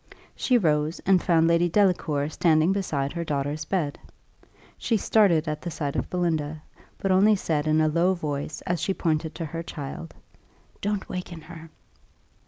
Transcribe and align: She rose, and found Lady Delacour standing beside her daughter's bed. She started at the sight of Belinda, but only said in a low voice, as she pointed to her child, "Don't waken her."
She 0.35 0.57
rose, 0.57 0.97
and 1.05 1.21
found 1.21 1.47
Lady 1.47 1.69
Delacour 1.69 2.27
standing 2.29 2.71
beside 2.71 3.13
her 3.13 3.23
daughter's 3.23 3.65
bed. 3.65 3.99
She 4.75 4.97
started 4.97 5.47
at 5.47 5.61
the 5.61 5.69
sight 5.69 5.95
of 5.95 6.09
Belinda, 6.09 6.63
but 6.97 7.11
only 7.11 7.35
said 7.35 7.67
in 7.67 7.79
a 7.79 7.87
low 7.87 8.15
voice, 8.15 8.61
as 8.61 8.81
she 8.81 8.95
pointed 8.95 9.35
to 9.35 9.45
her 9.45 9.61
child, 9.61 10.15
"Don't 10.81 11.07
waken 11.07 11.41
her." 11.41 11.69